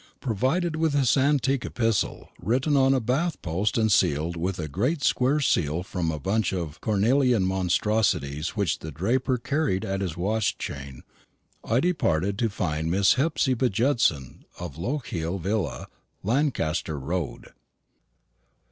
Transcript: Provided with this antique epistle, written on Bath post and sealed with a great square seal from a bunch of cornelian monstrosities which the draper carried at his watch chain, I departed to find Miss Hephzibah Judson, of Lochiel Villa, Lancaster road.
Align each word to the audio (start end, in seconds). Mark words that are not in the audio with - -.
Provided 0.19 0.77
with 0.77 0.93
this 0.93 1.15
antique 1.15 1.63
epistle, 1.63 2.29
written 2.41 2.75
on 2.75 2.97
Bath 3.03 3.39
post 3.43 3.77
and 3.77 3.91
sealed 3.91 4.35
with 4.35 4.57
a 4.57 4.67
great 4.67 5.03
square 5.03 5.39
seal 5.39 5.83
from 5.83 6.09
a 6.09 6.17
bunch 6.19 6.51
of 6.53 6.81
cornelian 6.81 7.45
monstrosities 7.45 8.55
which 8.55 8.79
the 8.79 8.91
draper 8.91 9.37
carried 9.37 9.85
at 9.85 10.01
his 10.01 10.17
watch 10.17 10.57
chain, 10.57 11.03
I 11.63 11.81
departed 11.81 12.39
to 12.39 12.49
find 12.49 12.89
Miss 12.89 13.13
Hephzibah 13.13 13.69
Judson, 13.69 14.45
of 14.57 14.75
Lochiel 14.79 15.37
Villa, 15.39 15.85
Lancaster 16.23 16.97
road. 16.97 17.49